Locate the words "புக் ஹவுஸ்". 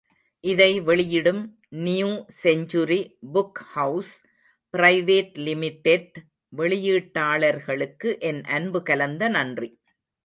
3.33-4.13